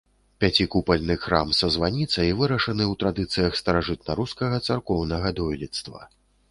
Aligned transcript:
Пяцікупальны 0.43 1.17
храм 1.25 1.51
са 1.59 1.69
званіцай 1.75 2.33
вырашаны 2.39 2.83
ў 2.91 2.99
традыцыях 3.05 3.51
старажытнарускага 3.63 4.65
царкоўнага 4.71 5.27
дойлідства. 5.41 5.99